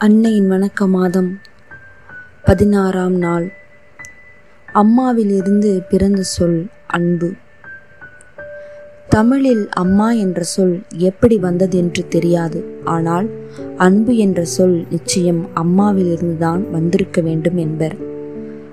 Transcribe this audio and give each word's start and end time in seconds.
அன்னையின் 0.00 0.50
வணக்க 0.50 0.88
மாதம் 0.88 1.40
பதினாறாம் 2.44 3.14
நாள். 3.14 3.52
அம்மாவிலிருந்து 4.74 5.82
பிறந்த 5.88 6.22
சொல் 6.22 6.66
அன்பு. 6.86 7.32
தமிழில் 9.08 9.68
அம்மா 9.68 10.12
என்ற 10.12 10.42
சொல் 10.42 10.82
எப்படி 10.96 11.38
வந்தது 11.38 11.78
என்று 11.78 12.08
தெரியாது. 12.08 12.64
ஆனால் 12.84 13.28
அன்பு 13.76 14.16
என்ற 14.16 14.44
சொல் 14.44 14.86
நிச்சயம் 14.90 15.48
அம்மாவிலிருந்துதான் 15.56 16.70
வந்திருக்க 16.70 17.20
வேண்டும் 17.20 17.56
என்பர். 17.56 17.96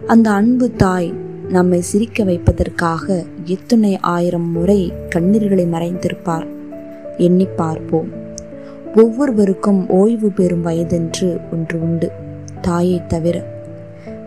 அந்த 0.08 0.32
அன்பு 0.32 0.72
தாய் 0.72 1.14
நம்மை 1.50 1.82
சிரிக்க 1.82 2.24
வைப்பதற்காக 2.24 3.24
எத்துணை 3.44 4.00
ஆயிரம் 4.00 4.52
முறை 4.52 4.94
கண்ணீர்களை 5.16 5.66
மறைந்திருப்பார். 5.66 6.48
எண்ணி 7.18 7.46
பார்ப்போம். 7.46 8.25
ஒவ்வொருவருக்கும் 8.96 9.90
ஓய்வு 9.90 10.32
பெறும் 10.32 10.66
வயதென்று 10.66 11.40
ஒன்று 11.52 11.82
உண்டு. 11.82 12.12
தாயை 12.62 13.02
தவிர 13.08 13.44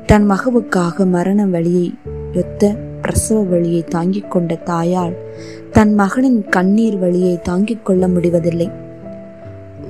தன் 0.07 0.31
மகவுக்காக 0.31 1.07
மரண 1.07 1.47
வழியை 1.47 1.95
யொத்த 2.33 2.77
பிரசவ 3.03 3.43
வழியை 3.43 3.85
தாங்கிக் 3.85 4.31
கொண்ட 4.31 4.59
தாயால் 4.65 5.17
தன் 5.71 5.95
மகனின் 5.95 6.49
கண்ணீர் 6.49 6.99
வழியை 6.99 7.39
தாங்கிக் 7.43 7.87
கொள்ள 7.87 8.09
முடிவதில்லை. 8.09 8.71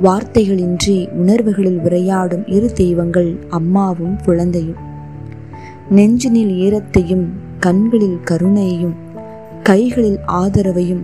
வார்த்தைகளின்றி 0.03 1.09
உணர்வுகளில் 1.11 1.79
உரையாடும் 1.79 2.42
இரு 2.47 2.73
தெய்வங்கள் 2.73 3.39
அம்மாவும் 3.48 4.17
குழந்தையும். 4.25 4.87
நெஞ்சினில் 5.91 6.55
ஈரத்தையும் 6.55 7.25
கண்களில் 7.61 8.19
கருணையையும் 8.31 8.95
கைகளில் 9.62 10.19
ஆதரவையும் 10.27 11.03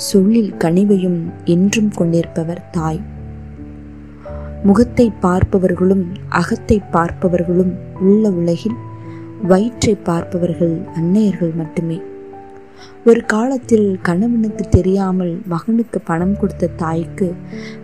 சொல்லில் 0.00 0.52
கனிவையும் 0.56 1.20
என்றும் 1.44 1.88
கொண்டிருப்பவர் 1.90 2.62
தாய். 2.70 3.00
முகத்தை 4.62 5.12
பார்ப்பவர்களும் 5.20 6.04
அகத்தை 6.28 6.82
பார்ப்பவர்களும் 6.92 7.72
உள்ள 8.00 8.30
உலகில் 8.30 8.78
வயிற்றை 9.42 9.94
பார்ப்பவர்கள் 9.94 10.76
அன்னையர்கள் 10.94 11.54
மட்டுமே. 11.54 11.98
ஒரு 13.04 13.20
காலத்தில் 13.24 13.88
கணவனுக்கு 14.02 14.64
தெரியாமல் 14.68 15.34
மகனுக்கு 15.46 16.00
பணம் 16.00 16.36
கொடுத்த 16.36 16.72
தாய்க்கு 16.76 17.28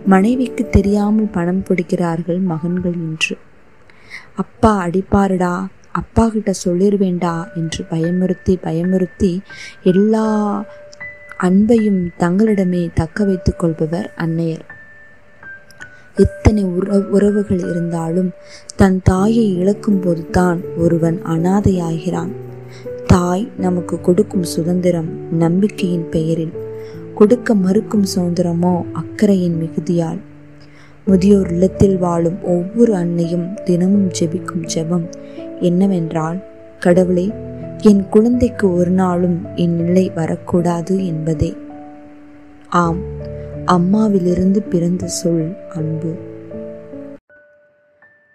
மனைவிக்கு 0.05 0.69
தெரியாமல் 0.69 1.29
பணம் 1.31 1.63
கொடுக்கிறார்கள் 1.63 2.39
மகன்கள் 2.39 2.97
என்று. 3.01 3.35
அப்பா 4.35 4.71
அடிப்பாருடா 4.85 5.55
அப்பா 5.91 6.27
கிட்ட 6.27 6.51
சொல்லிருவேண்டா 6.65 7.33
என்று 7.55 7.85
பயமுறுத்தி 7.91 8.53
பயமுறுத்தி 8.63 9.41
எல்லா 9.83 10.25
அன்பையும் 11.39 12.09
தங்களிடமே 12.19 12.89
தக்க 12.93 13.23
வைத்துக் 13.23 13.59
கொள்பவர் 13.59 14.13
அன்னையர். 14.17 14.65
எத்தனை 16.15 16.63
உற 16.63 16.99
உறவுகள் 16.99 17.59
இருந்தாலும் 17.59 18.31
தன் 18.75 18.99
தாயை 19.03 19.57
இழக்கும் 19.57 19.99
போதுதான் 19.99 20.61
ஒருவன் 20.77 21.21
அனாதையாகிறான். 21.25 22.29
தாய் 23.07 23.47
நமக்கு 23.57 24.01
கொடுக்கும் 24.01 24.43
சுதந்திரம் 24.43 25.09
நம்பிக்கையின் 25.31 26.09
பெயரில் 26.09 26.53
கொடுக்க 27.15 27.55
மறுக்கும் 27.55 28.05
சுதந்திரமோ 28.15 28.83
அக்கறையின் 28.93 29.57
மிகுதியால். 29.57 30.19
முதியோர் 31.05 31.49
இல்லத்தில் 31.49 31.97
வாழும் 31.97 32.43
ஒவ்வொரு 32.43 32.95
அன்னையும் 32.95 33.63
தினமும் 33.63 34.11
ஜெபிக்கும் 34.19 34.65
ஜெபம் 34.75 35.05
என்னவென்றால் 35.59 36.43
கடவுளே 36.79 37.31
என் 37.79 38.09
குழந்தைக்கு 38.09 38.73
ஒரு 38.73 38.91
நாளும் 38.91 39.55
என் 39.55 39.75
நிலை 39.75 40.09
வரக்கூடாது 40.09 41.05
என்பதே. 41.05 41.57
ஆம் 42.69 43.01
அம்மாவிலிருந்து 43.65 44.61
பிறந்த 44.69 45.07
சொல் 45.07 45.55
அன்பு. 45.69 46.15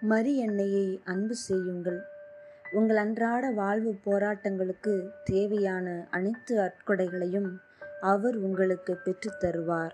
மரி 0.01 0.37
எண்ணெயை 0.37 0.99
அன்பு 1.03 1.35
செய்யுங்கள். 1.35 1.99
உங்கள் 2.71 2.97
அன்றாட 2.97 3.51
வாழ்வு 3.51 3.95
போராட்டங்களுக்கு 4.05 5.09
தேவையான 5.23 6.07
அனைத்து 6.11 6.59
அற்கொடைகளையும் 6.59 7.61
அவர் 8.01 8.35
உங்களுக்கு 8.35 8.95
பெற்றுத் 8.95 9.43
தருவார். 9.43 9.91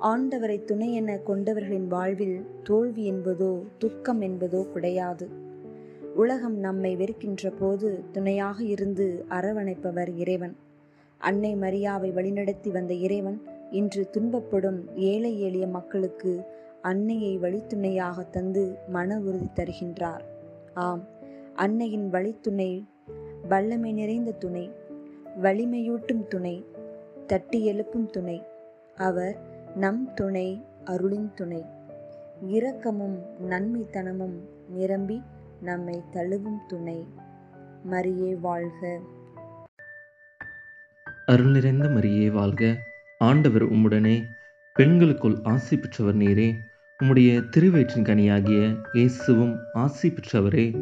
ஆண்டவரை 0.00 0.64
துணை 0.64 0.92
என 0.92 1.18
கொண்டவர்களின் 1.26 1.86
வாழ்வில் 1.86 2.46
தோல்வி 2.64 3.12
என்பதோ 3.12 3.62
துக்கம் 3.78 4.22
என்பதோ 4.22 4.72
கிடையாது. 4.72 5.48
உலகம் 6.14 6.58
நம்மை 6.58 6.96
வெறுக்கின்ற 6.96 7.52
போது 7.58 8.04
துணையாக 8.12 8.64
இருந்து 8.64 9.24
அரவணைப்பவர் 9.28 10.16
இறைவன். 10.16 10.56
அன்னை 11.18 11.56
மரியாவை 11.56 12.12
வழிநடத்தி 12.12 12.70
வந்த 12.70 12.94
இறைவன் 12.94 13.42
இன்று 13.70 14.08
துன்பப்படும் 14.12 14.96
ஏழை 14.96 15.40
எளிய 15.40 15.66
மக்களுக்கு 15.66 16.42
அன்னையை 16.82 17.38
வழித்துணையாக 17.38 18.30
தந்து 18.30 18.78
மன 18.88 19.18
உறுதி 19.18 19.48
தருகின்றார். 19.54 20.20
ஆம் 20.74 21.04
அன்னையின் 21.54 22.10
வழித்துணை 22.10 22.84
வல்லமை 23.48 23.92
நிறைந்த 23.92 24.30
துணை 24.30 24.70
வலிமையூட்டும் 25.42 26.26
துணை 26.28 26.64
தட்டி 27.26 27.64
எழுப்பும் 27.64 28.10
துணை 28.10 28.42
அவர் 28.96 29.36
நம் 29.76 30.14
துணை 30.14 30.62
அருளின் 30.84 31.30
துணை. 31.34 31.64
இரக்கமும் 32.48 33.18
நன்மைத்தனமும் 33.48 34.36
நிரம்பி 34.68 35.22
நம்மை 35.62 36.02
தழுவும் 36.12 36.66
துணை. 36.68 37.06
மரியே 37.90 38.40
வாழ்க. 38.40 39.00
அருள் 41.26 41.50
நிறைந்த 41.50 41.88
மரியே 41.88 42.30
வாழ்க. 42.30 42.76
ஆண்டவர் 43.18 43.72
உம்முடனே 43.72 44.22
பெண்களுக்குள் 44.74 45.40
ஆசி 45.42 45.76
பெற்றவர் 45.76 46.16
நீரே. 46.16 46.54
உம்முடைய 47.02 47.48
திருவயிற்றின் 47.48 48.02
கனியாகிய 48.02 48.76
இயேசுவும் 48.92 49.56
ஆசி 49.72 50.12
பெற்றவரே. 50.12 50.78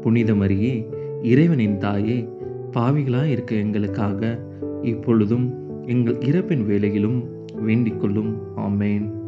புனித 0.00 0.32
மரியே 0.32 0.86
இறைவனின் 1.22 1.78
தாயே 1.78 2.28
பாவிகளாக 2.72 3.24
இருக்க 3.24 3.54
எங்களுக்காக 3.54 4.38
இப்பொழுதும் 4.82 5.54
எங்கள் 5.86 6.18
இறப்பின் 6.18 6.64
வேலையிலும் 6.66 7.44
வேண்டிக் 7.54 8.00
கொள்ளும். 8.00 8.56
ஆமேன். 8.56 9.21